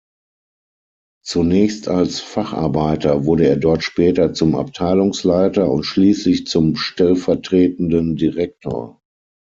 [1.23, 8.99] Zunächst als Facharbeiter wurde er dort später zum Abteilungsleiter und schließlich zum stellvertretenden Direktor.